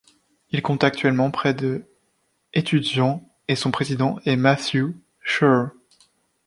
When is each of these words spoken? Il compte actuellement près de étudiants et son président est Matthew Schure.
Il 0.49 0.63
compte 0.63 0.83
actuellement 0.83 1.29
près 1.29 1.53
de 1.53 1.85
étudiants 2.55 3.21
et 3.47 3.55
son 3.55 3.69
président 3.69 4.17
est 4.25 4.35
Matthew 4.35 4.95
Schure. 5.23 5.69